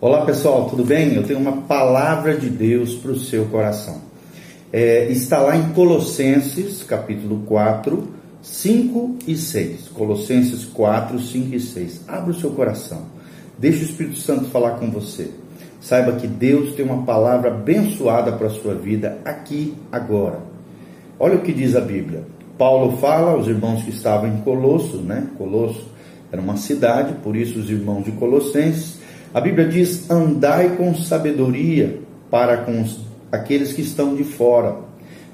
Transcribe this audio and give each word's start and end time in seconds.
Olá 0.00 0.24
pessoal, 0.24 0.70
tudo 0.70 0.84
bem? 0.84 1.16
Eu 1.16 1.24
tenho 1.24 1.40
uma 1.40 1.62
palavra 1.62 2.36
de 2.36 2.48
Deus 2.48 2.94
para 2.94 3.10
o 3.10 3.18
seu 3.18 3.46
coração. 3.46 4.00
É, 4.72 5.10
está 5.10 5.40
lá 5.40 5.56
em 5.56 5.70
Colossenses, 5.70 6.84
capítulo 6.84 7.42
4, 7.46 8.06
5 8.40 9.16
e 9.26 9.36
6. 9.36 9.88
Colossenses 9.88 10.64
4, 10.66 11.18
5 11.18 11.52
e 11.52 11.58
6. 11.58 12.02
Abra 12.06 12.30
o 12.30 12.34
seu 12.34 12.50
coração. 12.50 13.06
Deixe 13.58 13.80
o 13.80 13.86
Espírito 13.86 14.18
Santo 14.18 14.44
falar 14.50 14.78
com 14.78 14.88
você. 14.88 15.32
Saiba 15.80 16.12
que 16.12 16.28
Deus 16.28 16.76
tem 16.76 16.84
uma 16.84 17.02
palavra 17.02 17.50
abençoada 17.50 18.30
para 18.30 18.46
a 18.46 18.50
sua 18.50 18.76
vida 18.76 19.18
aqui, 19.24 19.74
agora. 19.90 20.38
Olha 21.18 21.34
o 21.34 21.42
que 21.42 21.52
diz 21.52 21.74
a 21.74 21.80
Bíblia. 21.80 22.22
Paulo 22.56 22.98
fala 22.98 23.32
aos 23.32 23.48
irmãos 23.48 23.82
que 23.82 23.90
estavam 23.90 24.28
em 24.28 24.42
Colosso, 24.42 24.98
né? 24.98 25.26
Colosso 25.36 25.88
era 26.30 26.40
uma 26.40 26.56
cidade, 26.56 27.14
por 27.14 27.34
isso 27.34 27.58
os 27.58 27.68
irmãos 27.68 28.04
de 28.04 28.12
Colossenses 28.12 28.97
a 29.32 29.40
Bíblia 29.40 29.68
diz: 29.68 30.10
andai 30.10 30.76
com 30.76 30.94
sabedoria 30.94 32.00
para 32.30 32.58
com 32.58 32.84
aqueles 33.30 33.72
que 33.72 33.82
estão 33.82 34.14
de 34.14 34.24
fora, 34.24 34.76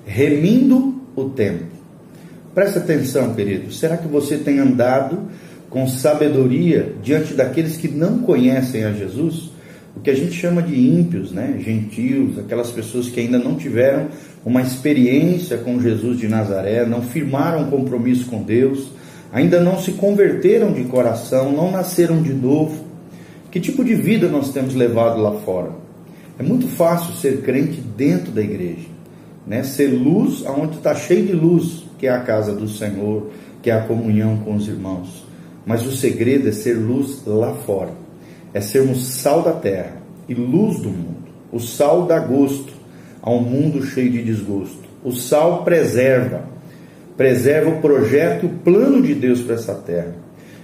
remindo 0.07 1.01
o 1.15 1.25
tempo. 1.31 1.65
Presta 2.55 2.79
atenção, 2.79 3.35
querido. 3.35 3.73
Será 3.73 3.97
que 3.97 4.07
você 4.07 4.37
tem 4.37 4.59
andado 4.59 5.19
com 5.69 5.89
sabedoria 5.89 6.93
diante 7.03 7.35
daqueles 7.35 7.77
que 7.77 7.89
não 7.89 8.19
conhecem 8.19 8.85
a 8.85 8.93
Jesus? 8.93 9.51
O 9.97 10.01
que 10.01 10.11
a 10.11 10.15
gente 10.15 10.33
chama 10.33 10.61
de 10.61 10.75
ímpios, 10.75 11.31
né? 11.31 11.57
Gentios, 11.65 12.39
aquelas 12.39 12.71
pessoas 12.71 13.09
que 13.09 13.21
ainda 13.21 13.39
não 13.39 13.55
tiveram 13.55 14.09
uma 14.45 14.61
experiência 14.61 15.57
com 15.59 15.81
Jesus 15.81 16.19
de 16.19 16.29
Nazaré, 16.29 16.85
não 16.85 17.01
firmaram 17.01 17.63
um 17.63 17.71
compromisso 17.71 18.27
com 18.27 18.43
Deus, 18.43 18.89
ainda 19.33 19.61
não 19.61 19.79
se 19.79 19.93
converteram 19.93 20.73
de 20.73 20.85
coração, 20.85 21.53
não 21.53 21.71
nasceram 21.71 22.21
de 22.23 22.33
novo 22.33 22.84
que 23.55 23.61
tipo 23.61 23.85
de 23.85 23.95
vida 23.95 24.29
nós 24.29 24.51
temos 24.51 24.75
levado 24.75 25.23
lá 25.23 25.31
fora? 25.31 25.71
É 26.37 26.43
muito 26.43 26.67
fácil 26.67 27.15
ser 27.15 27.41
crente 27.43 27.81
dentro 27.81 28.33
da 28.33 28.43
igreja, 28.43 28.89
né? 29.47 29.63
Ser 29.63 29.87
luz 29.87 30.45
aonde 30.45 30.79
está 30.79 30.93
cheio 30.93 31.25
de 31.25 31.35
luz, 31.35 31.85
que 31.97 32.09
é 32.09 32.11
a 32.11 32.19
casa 32.19 32.53
do 32.53 32.67
Senhor, 32.69 33.31
que 33.63 33.71
é 33.71 33.75
a 33.75 33.83
comunhão 33.83 34.39
com 34.39 34.57
os 34.57 34.67
irmãos. 34.67 35.25
Mas 35.65 35.87
o 35.87 35.93
segredo 35.93 36.49
é 36.49 36.51
ser 36.51 36.75
luz 36.75 37.23
lá 37.25 37.55
fora, 37.65 37.93
é 38.53 38.61
sermos 38.61 39.07
sal 39.07 39.41
da 39.41 39.53
terra 39.53 39.99
e 40.29 40.35
luz 40.35 40.81
do 40.81 40.91
mundo. 40.91 41.29
O 41.53 41.61
sal 41.61 42.07
dá 42.07 42.19
gosto 42.19 42.73
a 43.23 43.31
um 43.31 43.41
mundo 43.41 43.87
cheio 43.87 44.11
de 44.11 44.25
desgosto. 44.25 44.83
O 45.05 45.13
sal 45.13 45.63
preserva, 45.63 46.43
preserva 47.17 47.71
o 47.71 47.81
projeto 47.81 48.47
o 48.47 48.59
plano 48.65 49.01
de 49.01 49.15
Deus 49.15 49.43
para 49.43 49.55
essa 49.55 49.75
terra. 49.75 50.17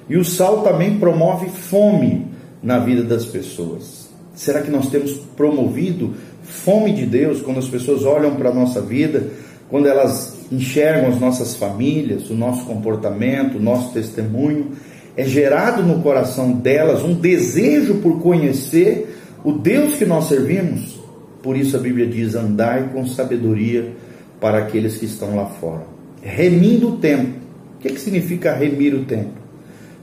E 0.09 0.17
o 0.17 0.25
sal 0.25 0.63
também 0.63 0.99
promove 0.99 1.49
fome 1.51 2.30
na 2.63 2.79
vida 2.79 3.03
das 3.03 3.25
pessoas? 3.27 4.09
Será 4.35 4.63
que 4.63 4.71
nós 4.71 4.89
temos 4.89 5.13
promovido 5.37 6.15
fome 6.43 6.93
de 6.93 7.07
Deus 7.07 7.43
quando 7.43 7.59
as 7.59 7.69
pessoas 7.69 8.05
olham 8.05 8.37
para 8.37 8.51
a 8.51 8.55
nossa 8.55 8.81
vida, 8.81 9.29
quando 9.69 9.87
elas 9.87 10.39
enxergam 10.51 11.11
as 11.11 11.21
nossas 11.21 11.55
famílias, 11.57 12.31
o 12.31 12.35
nosso 12.35 12.65
comportamento, 12.65 13.59
o 13.59 13.63
nosso 13.63 13.93
testemunho? 13.93 14.73
É 15.17 15.25
gerado 15.25 15.83
no 15.83 16.03
coração 16.03 16.53
delas 16.53 17.03
um 17.03 17.15
desejo 17.15 17.97
por 17.97 18.21
conhecer 18.21 19.17
o 19.45 19.53
Deus 19.53 19.97
que 19.97 20.07
nós 20.07 20.29
servimos? 20.29 20.99
Por 21.43 21.57
isso 21.57 21.77
a 21.77 21.81
Bíblia 21.81 22.07
diz: 22.07 22.35
andai 22.35 22.91
com 22.93 23.07
sabedoria 23.07 23.93
para 24.41 24.59
aqueles 24.59 24.97
que 24.97 25.07
estão 25.07 25.37
lá 25.37 25.47
fora. 25.47 25.87
Remindo 26.23 26.95
o 26.95 26.97
tempo. 26.97 27.39
O 27.77 27.83
que, 27.83 27.91
que 27.91 28.01
significa 28.01 28.55
remir 28.55 28.95
o 28.95 29.05
tempo? 29.05 29.33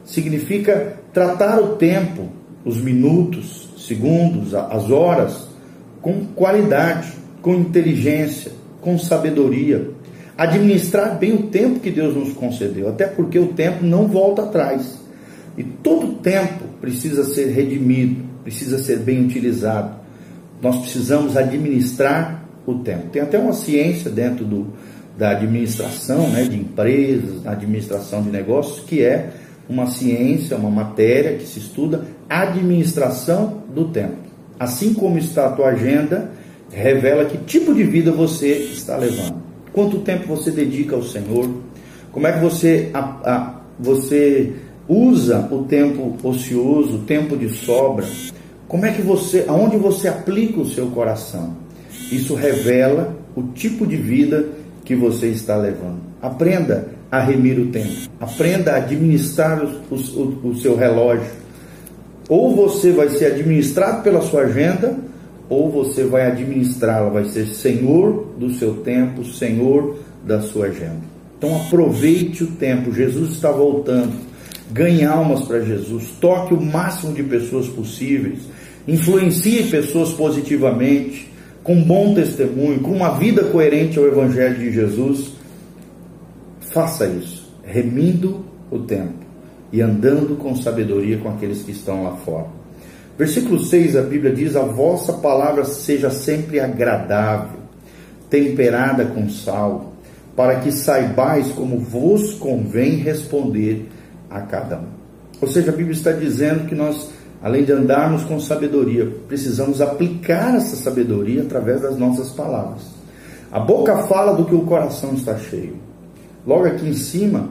Significa 0.04 0.98
tratar 1.14 1.60
o 1.60 1.76
tempo 1.76 2.37
os 2.68 2.82
minutos, 2.82 3.70
segundos, 3.78 4.54
as 4.54 4.92
horas, 4.92 5.48
com 6.02 6.26
qualidade, 6.36 7.14
com 7.42 7.56
inteligência, 7.56 8.52
com 8.82 8.98
sabedoria. 8.98 9.92
Administrar 10.38 11.18
bem 11.18 11.34
o 11.34 11.44
tempo 11.44 11.80
que 11.80 11.90
Deus 11.90 12.16
nos 12.16 12.34
concedeu, 12.34 12.90
até 12.90 13.08
porque 13.08 13.40
o 13.40 13.48
tempo 13.48 13.84
não 13.84 14.08
volta 14.08 14.44
atrás. 14.44 15.00
E 15.58 15.64
todo 15.64 16.16
tempo 16.16 16.66
precisa 16.80 17.24
ser 17.24 17.48
redimido, 17.48 18.24
precisa 18.44 18.78
ser 18.78 19.00
bem 19.00 19.26
utilizado. 19.26 19.96
Nós 20.62 20.78
precisamos 20.78 21.36
administrar 21.36 22.44
o 22.66 22.76
tempo. 22.76 23.10
Tem 23.12 23.22
até 23.22 23.40
uma 23.40 23.54
ciência 23.54 24.12
dentro 24.12 24.46
do, 24.46 24.68
da 25.18 25.32
administração 25.32 26.30
né, 26.30 26.44
de 26.44 26.58
empresas, 26.58 27.42
da 27.42 27.52
administração 27.54 28.22
de 28.22 28.30
negócios, 28.30 28.82
que 28.86 29.02
é 29.02 29.32
uma 29.70 29.88
ciência, 29.88 30.58
uma 30.58 30.70
matéria 30.70 31.38
que 31.38 31.46
se 31.46 31.60
estuda 31.60 32.06
administração 32.30 33.64
do 33.74 33.86
tempo. 33.90 34.16
Assim 34.60 34.94
como 34.94 35.18
está 35.18 35.48
a 35.48 35.52
tua 35.52 35.68
agenda, 35.68 36.32
revela 36.72 37.26
que 37.26 37.38
tipo 37.38 37.74
de 37.74 37.84
vida 37.84 38.12
você 38.12 38.48
está 38.48 38.98
levando. 38.98 39.36
Quanto 39.72 40.00
tempo 40.00 40.28
você 40.28 40.50
dedica 40.52 40.96
ao 40.96 41.04
Senhor? 41.04 41.50
Como 42.12 42.26
é 42.26 42.32
que 42.32 42.40
você, 42.40 42.90
a, 42.94 43.00
a, 43.00 43.62
você 43.80 44.54
usa 44.88 45.48
o 45.52 45.64
tempo 45.66 46.16
ocioso, 46.24 46.96
o 46.96 47.00
tempo 47.00 47.38
de 47.38 47.50
sobra? 47.50 48.06
Como 48.68 48.86
é 48.86 48.92
que 48.92 49.02
você, 49.02 49.46
aonde 49.48 49.78
você 49.78 50.08
aplica 50.08 50.60
o 50.60 50.66
seu 50.66 50.88
coração? 50.88 51.56
Isso 52.12 52.34
revela 52.34 53.16
o 53.36 53.44
tipo 53.44 53.86
de 53.86 53.96
vida 53.96 54.48
que 54.84 54.96
você 54.96 55.28
está 55.28 55.56
levando. 55.58 56.00
Aprenda 56.22 56.97
a 57.12 57.20
remir 57.20 57.60
o 57.60 57.68
tempo. 57.68 58.10
Aprenda 58.20 58.74
a 58.74 58.78
administrar 58.78 59.64
o, 59.64 59.96
o, 59.96 60.50
o 60.50 60.56
seu 60.56 60.76
relógio. 60.76 61.28
Ou 62.30 62.56
você 62.56 62.92
vai 62.92 63.10
ser 63.10 63.28
administrado 63.28 64.04
pela 64.04 64.22
sua 64.22 64.42
agenda, 64.42 64.98
ou 65.50 65.72
você 65.72 66.04
vai 66.04 66.28
administrá-la, 66.28 67.10
vai 67.10 67.26
ser 67.26 67.48
senhor 67.48 68.34
do 68.38 68.50
seu 68.54 68.76
tempo, 68.78 69.24
senhor 69.24 69.98
da 70.26 70.42
sua 70.42 70.68
agenda. 70.68 71.02
Então 71.38 71.56
aproveite 71.56 72.44
o 72.44 72.48
tempo, 72.48 72.92
Jesus 72.92 73.32
está 73.32 73.52
voltando. 73.52 74.14
Ganhe 74.70 75.06
almas 75.06 75.44
para 75.44 75.62
Jesus, 75.62 76.10
toque 76.20 76.54
o 76.54 76.62
máximo 76.62 77.14
de 77.14 77.24
pessoas 77.24 77.70
possíveis, 77.70 78.40
influencie 78.86 79.64
pessoas 79.64 80.12
positivamente, 80.12 81.32
com 81.64 81.82
bom 81.82 82.14
testemunho, 82.14 82.82
com 82.82 82.92
uma 82.92 83.18
vida 83.18 83.46
coerente 83.46 83.98
ao 83.98 84.06
Evangelho 84.06 84.58
de 84.58 84.74
Jesus 84.74 85.37
Faça 86.78 87.08
isso, 87.08 87.44
remindo 87.64 88.46
o 88.70 88.78
tempo 88.78 89.26
e 89.74 89.82
andando 89.82 90.38
com 90.38 90.56
sabedoria 90.56 91.18
com 91.18 91.28
aqueles 91.28 91.64
que 91.64 91.72
estão 91.72 92.04
lá 92.04 92.18
fora. 92.18 92.46
Versículo 93.18 93.60
6, 93.60 93.96
a 93.96 94.04
Bíblia 94.04 94.32
diz: 94.32 94.56
A 94.56 94.62
vossa 94.62 95.14
palavra 95.14 95.66
seja 95.66 96.12
sempre 96.12 96.60
agradável, 96.60 97.62
temperada 98.30 99.06
com 99.06 99.28
sal, 99.28 99.94
para 100.36 100.60
que 100.60 100.72
saibais 100.72 101.52
como 101.52 101.80
vos 101.80 102.36
convém 102.36 102.98
responder 102.98 103.90
a 104.30 104.42
cada 104.42 104.78
um. 104.78 104.90
Ou 105.42 105.48
seja, 105.48 105.72
a 105.72 105.76
Bíblia 105.76 105.98
está 105.98 106.12
dizendo 106.12 106.68
que 106.68 106.76
nós, 106.76 107.10
além 107.42 107.64
de 107.64 107.72
andarmos 107.72 108.24
com 108.24 108.40
sabedoria, 108.40 109.12
precisamos 109.28 109.82
aplicar 109.82 110.56
essa 110.56 110.76
sabedoria 110.76 111.42
através 111.42 111.82
das 111.82 111.98
nossas 111.98 112.30
palavras. 112.30 112.84
A 113.52 113.60
boca 113.60 113.98
fala 114.04 114.36
do 114.36 114.46
que 114.46 114.54
o 114.54 114.62
coração 114.62 115.16
está 115.16 115.36
cheio. 115.40 115.87
Logo 116.48 116.66
aqui 116.66 116.88
em 116.88 116.94
cima, 116.94 117.50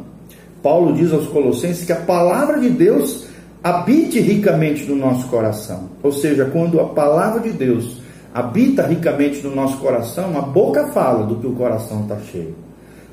Paulo 0.63 0.95
diz 0.95 1.13
aos 1.13 1.27
Colossenses 1.27 1.85
que 1.85 1.93
a 1.93 1.97
palavra 1.97 2.59
de 2.59 2.71
Deus 2.71 3.27
habite 3.63 4.19
ricamente 4.19 4.87
no 4.87 4.97
nosso 4.97 5.29
coração. 5.29 5.91
Ou 6.03 6.11
seja, 6.11 6.47
quando 6.47 6.81
a 6.81 6.89
palavra 6.89 7.41
de 7.41 7.51
Deus 7.51 7.99
habita 8.33 8.87
ricamente 8.87 9.47
no 9.47 9.55
nosso 9.55 9.77
coração, 9.77 10.39
a 10.39 10.41
boca 10.41 10.87
fala 10.89 11.27
do 11.27 11.37
que 11.37 11.47
o 11.47 11.53
coração 11.53 12.03
está 12.03 12.17
cheio. 12.33 12.55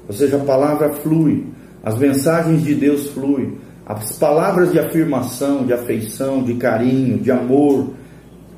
Ou 0.07 0.13
seja, 0.13 0.38
a 0.38 0.45
palavra 0.45 0.89
flui, 0.89 1.47
as 1.83 1.97
mensagens 1.97 2.63
de 2.63 2.75
Deus 2.75 3.07
fluem, 3.09 3.57
as 3.85 4.17
palavras 4.17 4.72
de 4.72 4.79
afirmação, 4.79 5.66
de 5.66 5.73
afeição, 5.73 6.43
de 6.43 6.53
carinho, 6.53 7.17
de 7.17 7.29
amor, 7.29 7.89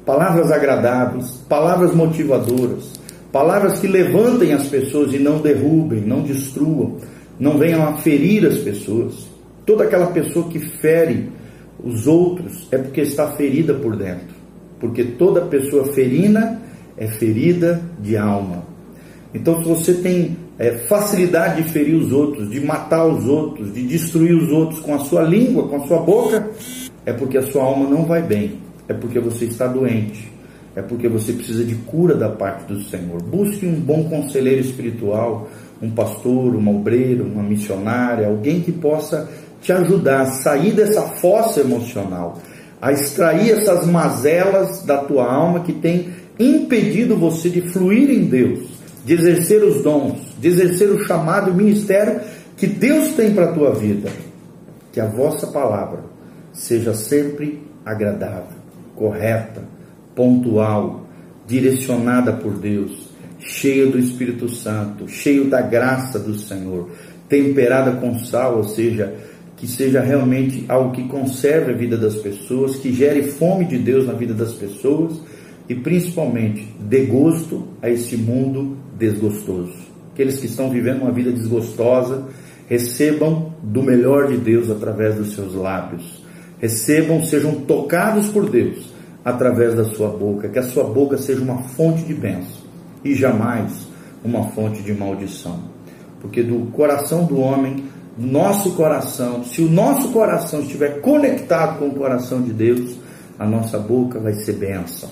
palavras 0.05 0.51
agradáveis, 0.51 1.31
palavras 1.49 1.95
motivadoras, 1.95 2.93
palavras 3.31 3.79
que 3.79 3.87
levantem 3.87 4.53
as 4.53 4.67
pessoas 4.67 5.11
e 5.11 5.17
não 5.17 5.39
derrubem, 5.39 6.01
não 6.01 6.21
destruam, 6.21 6.97
não 7.39 7.57
venham 7.57 7.87
a 7.87 7.97
ferir 7.97 8.45
as 8.45 8.57
pessoas. 8.57 9.27
Toda 9.65 9.83
aquela 9.83 10.07
pessoa 10.07 10.47
que 10.47 10.59
fere 10.59 11.29
os 11.83 12.07
outros 12.07 12.67
é 12.71 12.77
porque 12.77 13.01
está 13.01 13.31
ferida 13.31 13.73
por 13.73 13.95
dentro. 13.95 14.35
Porque 14.79 15.03
toda 15.03 15.41
pessoa 15.41 15.93
ferina 15.93 16.61
é 16.97 17.07
ferida 17.07 17.81
de 17.99 18.15
alma. 18.15 18.63
Então, 19.33 19.61
se 19.61 19.67
você 19.67 19.93
tem 19.95 20.37
é, 20.57 20.71
facilidade 20.87 21.61
de 21.61 21.69
ferir 21.69 21.95
os 21.95 22.11
outros, 22.11 22.49
de 22.49 22.61
matar 22.61 23.05
os 23.05 23.25
outros, 23.25 23.73
de 23.73 23.83
destruir 23.83 24.33
os 24.33 24.49
outros 24.51 24.79
com 24.79 24.95
a 24.95 24.99
sua 24.99 25.23
língua, 25.23 25.67
com 25.67 25.75
a 25.77 25.87
sua 25.87 25.99
boca, 25.99 26.49
é 27.05 27.11
porque 27.11 27.37
a 27.37 27.43
sua 27.43 27.63
alma 27.63 27.89
não 27.89 28.05
vai 28.05 28.21
bem. 28.21 28.53
É 28.87 28.93
porque 28.93 29.19
você 29.19 29.45
está 29.45 29.67
doente. 29.67 30.31
É 30.75 30.81
porque 30.81 31.07
você 31.07 31.33
precisa 31.33 31.63
de 31.63 31.75
cura 31.75 32.15
da 32.15 32.29
parte 32.29 32.71
do 32.71 32.81
Senhor. 32.83 33.21
Busque 33.21 33.65
um 33.65 33.75
bom 33.75 34.05
conselheiro 34.09 34.61
espiritual, 34.61 35.49
um 35.81 35.89
pastor, 35.91 36.55
uma 36.55 36.71
obreira, 36.71 37.23
uma 37.23 37.43
missionária, 37.43 38.27
alguém 38.27 38.61
que 38.61 38.71
possa 38.71 39.29
te 39.61 39.71
ajudar 39.71 40.21
a 40.21 40.25
sair 40.25 40.73
dessa 40.73 41.01
fossa 41.01 41.61
emocional, 41.61 42.39
a 42.81 42.91
extrair 42.91 43.51
essas 43.51 43.85
mazelas 43.87 44.83
da 44.83 44.97
tua 44.97 45.25
alma 45.31 45.61
que 45.61 45.73
tem 45.73 46.09
impedido 46.39 47.15
você 47.15 47.49
de 47.49 47.61
fluir 47.69 48.09
em 48.09 48.25
Deus, 48.25 48.59
de 49.03 49.13
exercer 49.13 49.63
os 49.63 49.81
dons, 49.81 50.19
de 50.39 50.47
exercer 50.47 50.89
o 50.89 51.03
chamado, 51.05 51.53
ministério 51.53 52.21
que 52.57 52.67
Deus 52.67 53.13
tem 53.15 53.33
para 53.33 53.45
a 53.45 53.53
tua 53.53 53.73
vida. 53.73 54.09
Que 54.91 54.99
a 54.99 55.05
vossa 55.05 55.47
palavra 55.47 56.03
seja 56.53 56.93
sempre 56.93 57.61
agradável, 57.85 58.57
correta, 58.95 59.61
pontual, 60.15 61.05
direcionada 61.45 62.31
por 62.33 62.53
Deus, 62.53 63.09
cheia 63.45 63.85
do 63.85 63.99
Espírito 63.99 64.49
Santo, 64.49 65.07
cheio 65.07 65.45
da 65.45 65.61
graça 65.61 66.17
do 66.17 66.33
Senhor, 66.35 66.89
temperada 67.29 67.91
com 67.93 68.17
sal, 68.17 68.57
ou 68.57 68.63
seja, 68.63 69.13
que 69.55 69.67
seja 69.67 70.01
realmente 70.01 70.65
algo 70.67 70.91
que 70.91 71.07
conserve 71.07 71.71
a 71.71 71.75
vida 71.75 71.95
das 71.95 72.15
pessoas, 72.15 72.75
que 72.75 72.91
gere 72.91 73.23
fome 73.23 73.65
de 73.65 73.77
Deus 73.77 74.05
na 74.05 74.13
vida 74.13 74.33
das 74.33 74.53
pessoas 74.53 75.21
e 75.69 75.75
principalmente 75.75 76.67
dê 76.79 77.05
gosto 77.05 77.67
a 77.81 77.89
esse 77.89 78.17
mundo 78.17 78.77
desgostoso. 78.97 79.73
Aqueles 80.11 80.39
que 80.39 80.47
estão 80.47 80.69
vivendo 80.69 81.03
uma 81.03 81.11
vida 81.11 81.31
desgostosa, 81.31 82.27
recebam 82.67 83.53
do 83.61 83.83
melhor 83.83 84.27
de 84.27 84.37
Deus 84.37 84.69
através 84.71 85.15
dos 85.15 85.33
seus 85.35 85.53
lábios. 85.53 86.23
Recebam, 86.59 87.23
sejam 87.23 87.55
tocados 87.61 88.29
por 88.29 88.49
Deus 88.49 88.93
através 89.23 89.75
da 89.75 89.85
sua 89.85 90.09
boca, 90.09 90.49
que 90.49 90.59
a 90.59 90.63
sua 90.63 90.83
boca 90.83 91.17
seja 91.17 91.41
uma 91.41 91.63
fonte 91.63 92.03
de 92.03 92.13
bênção 92.13 92.64
e 93.05 93.13
jamais 93.13 93.87
uma 94.23 94.45
fonte 94.49 94.81
de 94.81 94.93
maldição. 94.93 95.59
Porque 96.19 96.41
do 96.41 96.71
coração 96.71 97.25
do 97.25 97.39
homem, 97.39 97.85
nosso 98.17 98.71
coração, 98.71 99.43
se 99.43 99.61
o 99.61 99.69
nosso 99.69 100.09
coração 100.09 100.61
estiver 100.61 100.99
conectado 101.01 101.77
com 101.77 101.87
o 101.89 101.93
coração 101.95 102.41
de 102.41 102.51
Deus, 102.51 102.97
a 103.37 103.45
nossa 103.45 103.77
boca 103.77 104.19
vai 104.19 104.33
ser 104.33 104.53
bênção. 104.53 105.09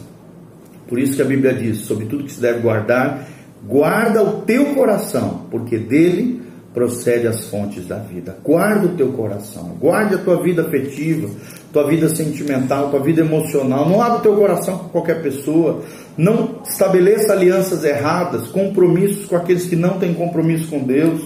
Por 0.87 0.97
isso 0.97 1.15
que 1.15 1.21
a 1.21 1.25
Bíblia 1.25 1.53
diz: 1.53 1.79
sobre 1.79 2.05
tudo 2.05 2.23
que 2.23 2.31
se 2.31 2.41
deve 2.41 2.59
guardar, 2.59 3.27
guarda 3.65 4.23
o 4.23 4.41
teu 4.41 4.73
coração, 4.73 5.45
porque 5.51 5.77
dele 5.77 6.41
procede 6.73 7.27
as 7.27 7.45
fontes 7.45 7.85
da 7.85 7.97
vida. 7.97 8.37
Guarda 8.43 8.87
o 8.87 8.95
teu 8.95 9.11
coração, 9.11 9.77
guarde 9.79 10.15
a 10.15 10.17
tua 10.17 10.41
vida 10.41 10.63
afetiva, 10.63 11.29
tua 11.71 11.87
vida 11.87 12.09
sentimental, 12.09 12.89
tua 12.89 12.99
vida 12.99 13.21
emocional. 13.21 13.87
Não 13.87 14.01
abra 14.01 14.19
o 14.19 14.21
teu 14.21 14.35
coração 14.35 14.77
com 14.77 14.89
qualquer 14.89 15.21
pessoa. 15.21 15.83
Não 16.17 16.61
estabeleça 16.67 17.33
alianças 17.33 17.83
erradas, 17.83 18.47
compromissos 18.47 19.25
com 19.25 19.35
aqueles 19.35 19.65
que 19.65 19.75
não 19.75 19.99
têm 19.99 20.13
compromisso 20.13 20.67
com 20.67 20.79
Deus. 20.79 21.21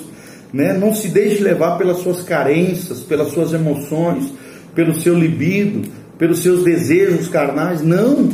Né? 0.53 0.73
Não 0.73 0.93
se 0.93 1.09
deixe 1.09 1.43
levar 1.43 1.77
pelas 1.77 1.97
suas 1.97 2.21
carências, 2.21 2.99
pelas 3.01 3.29
suas 3.29 3.53
emoções, 3.53 4.33
pelo 4.75 4.93
seu 4.99 5.17
libido, 5.17 5.89
pelos 6.17 6.39
seus 6.39 6.63
desejos 6.63 7.27
carnais. 7.27 7.81
Não! 7.81 8.29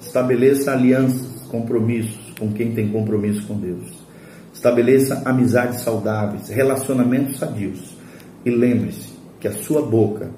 Estabeleça 0.00 0.72
alianças, 0.72 1.26
compromissos 1.50 2.18
com 2.38 2.50
quem 2.52 2.72
tem 2.72 2.88
compromisso 2.88 3.46
com 3.46 3.54
Deus. 3.54 4.09
Estabeleça 4.60 5.22
amizades 5.24 5.80
saudáveis, 5.80 6.50
relacionamentos 6.50 7.38
sadios. 7.38 7.96
E 8.44 8.50
lembre-se 8.50 9.08
que 9.40 9.48
a 9.48 9.52
sua 9.52 9.80
boca 9.80 10.28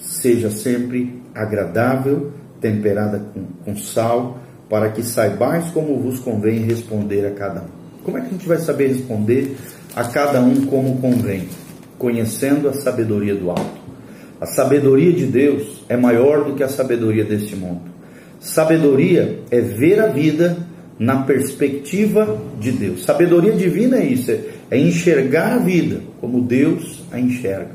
seja 0.00 0.52
sempre 0.52 1.20
agradável, 1.34 2.30
temperada 2.60 3.18
com, 3.18 3.42
com, 3.64 3.76
sal, 3.76 4.38
para 4.70 4.88
que 4.92 5.02
saibais 5.02 5.68
como 5.72 5.98
vos 5.98 6.20
convém 6.20 6.60
responder 6.60 7.26
a 7.26 7.32
cada 7.32 7.62
um. 7.62 8.04
Como 8.04 8.16
é 8.16 8.20
que 8.20 8.28
a 8.28 8.30
gente 8.30 8.46
vai 8.46 8.58
saber 8.58 8.86
responder 8.86 9.56
a 9.96 10.04
cada 10.04 10.40
um 10.40 10.64
como 10.66 10.98
convém? 10.98 11.48
Conhecendo 11.98 12.68
a 12.68 12.74
sabedoria 12.74 13.34
do 13.34 13.50
alto. 13.50 13.82
A 14.40 14.46
sabedoria 14.46 15.12
de 15.12 15.26
Deus 15.26 15.84
é 15.88 15.96
maior 15.96 16.44
do 16.44 16.54
que 16.54 16.62
a 16.62 16.68
sabedoria 16.68 17.24
deste 17.24 17.56
mundo. 17.56 17.82
Sabedoria 18.38 19.40
é 19.50 19.60
ver 19.60 19.98
a 19.98 20.06
vida 20.06 20.70
na 21.02 21.24
perspectiva 21.24 22.40
de 22.60 22.70
Deus. 22.70 23.02
Sabedoria 23.02 23.52
divina 23.54 23.96
é 23.96 24.06
isso, 24.06 24.30
é 24.70 24.78
enxergar 24.78 25.54
a 25.54 25.58
vida 25.58 26.00
como 26.20 26.40
Deus 26.40 27.02
a 27.10 27.18
enxerga. 27.18 27.72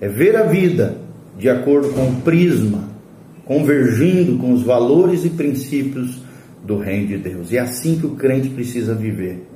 É 0.00 0.08
ver 0.08 0.34
a 0.34 0.44
vida 0.44 0.96
de 1.38 1.50
acordo 1.50 1.90
com 1.90 2.08
o 2.08 2.22
prisma, 2.22 2.88
convergindo 3.44 4.38
com 4.38 4.54
os 4.54 4.62
valores 4.62 5.26
e 5.26 5.30
princípios 5.30 6.22
do 6.64 6.78
reino 6.78 7.08
de 7.08 7.18
Deus. 7.18 7.52
E 7.52 7.58
é 7.58 7.60
assim 7.60 7.98
que 7.98 8.06
o 8.06 8.16
crente 8.16 8.48
precisa 8.48 8.94
viver. 8.94 9.46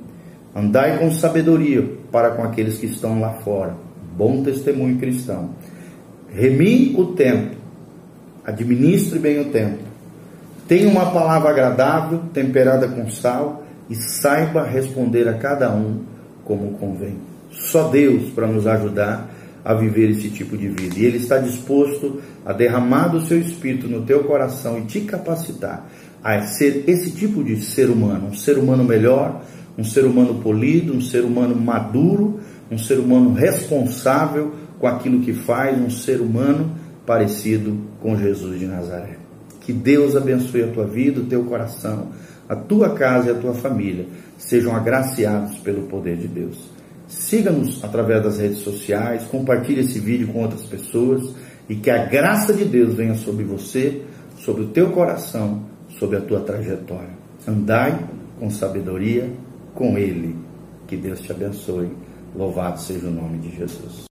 Andai 0.55 0.99
com 0.99 1.11
sabedoria 1.11 1.83
para 2.11 2.29
com 2.31 2.43
aqueles 2.43 2.77
que 2.77 2.85
estão 2.85 3.19
lá 3.19 3.33
fora. 3.39 3.75
Bom 4.15 4.43
testemunho 4.43 4.99
cristão. 4.99 5.55
Remi 6.31 6.93
o 6.95 7.05
tempo. 7.07 7.55
Administre 8.45 9.17
bem 9.17 9.39
o 9.39 9.45
tempo 9.45 9.88
Tenha 10.69 10.87
uma 10.87 11.09
palavra 11.09 11.49
agradável, 11.49 12.19
temperada 12.31 12.87
com 12.87 13.09
sal, 13.09 13.65
e 13.89 13.95
saiba 13.95 14.63
responder 14.63 15.27
a 15.27 15.33
cada 15.33 15.73
um 15.73 16.03
como 16.45 16.77
convém. 16.77 17.17
Só 17.49 17.87
Deus 17.87 18.29
para 18.29 18.45
nos 18.45 18.67
ajudar 18.67 19.31
a 19.65 19.73
viver 19.73 20.11
esse 20.11 20.29
tipo 20.29 20.55
de 20.55 20.67
vida. 20.67 20.93
E 20.95 21.05
Ele 21.05 21.17
está 21.17 21.39
disposto 21.39 22.21
a 22.45 22.53
derramar 22.53 23.07
do 23.07 23.19
seu 23.19 23.39
espírito 23.39 23.87
no 23.87 24.03
teu 24.03 24.23
coração 24.25 24.77
e 24.77 24.81
te 24.83 25.01
capacitar 25.01 25.89
a 26.23 26.39
ser 26.43 26.83
esse 26.85 27.13
tipo 27.13 27.43
de 27.43 27.59
ser 27.59 27.89
humano, 27.89 28.27
um 28.27 28.33
ser 28.35 28.59
humano 28.59 28.83
melhor, 28.83 29.41
um 29.75 29.83
ser 29.83 30.05
humano 30.05 30.35
polido, 30.35 30.93
um 30.93 31.01
ser 31.01 31.23
humano 31.23 31.55
maduro, 31.55 32.41
um 32.69 32.77
ser 32.77 32.99
humano 32.99 33.33
responsável 33.33 34.53
com 34.77 34.85
aquilo 34.85 35.21
que 35.21 35.33
faz, 35.33 35.81
um 35.81 35.89
ser 35.89 36.21
humano 36.21 36.69
parecido 37.07 37.75
com 37.99 38.15
Jesus 38.15 38.59
de 38.59 38.67
Nazaré. 38.67 39.18
Que 39.69 39.73
Deus 39.73 40.15
abençoe 40.15 40.63
a 40.63 40.67
tua 40.71 40.87
vida, 40.87 41.21
o 41.21 41.25
teu 41.25 41.43
coração, 41.43 42.07
a 42.49 42.55
tua 42.55 42.95
casa 42.95 43.27
e 43.27 43.31
a 43.31 43.35
tua 43.35 43.53
família 43.53 44.07
sejam 44.35 44.75
agraciados 44.75 45.59
pelo 45.59 45.83
poder 45.83 46.17
de 46.17 46.27
Deus. 46.27 46.57
Siga-nos 47.07 47.83
através 47.83 48.23
das 48.23 48.39
redes 48.39 48.63
sociais, 48.63 49.25
compartilhe 49.25 49.81
esse 49.81 49.99
vídeo 49.99 50.29
com 50.29 50.41
outras 50.41 50.63
pessoas 50.63 51.35
e 51.69 51.75
que 51.75 51.91
a 51.91 52.03
graça 52.03 52.51
de 52.51 52.65
Deus 52.65 52.95
venha 52.95 53.13
sobre 53.13 53.43
você, 53.43 54.01
sobre 54.39 54.63
o 54.63 54.67
teu 54.69 54.89
coração, 54.89 55.61
sobre 55.99 56.17
a 56.17 56.21
tua 56.21 56.39
trajetória. 56.39 57.11
Andai 57.47 57.95
com 58.39 58.49
sabedoria 58.49 59.29
com 59.75 59.99
Ele. 59.99 60.35
Que 60.87 60.97
Deus 60.97 61.21
te 61.21 61.31
abençoe. 61.31 61.89
Louvado 62.35 62.81
seja 62.81 63.05
o 63.05 63.11
nome 63.11 63.37
de 63.37 63.55
Jesus. 63.55 64.07